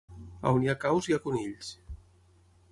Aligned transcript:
On 0.51 0.63
hi 0.65 0.71
ha 0.73 0.77
caus, 0.85 1.11
hi 1.11 1.17
ha 1.17 1.21
conills. 1.27 1.71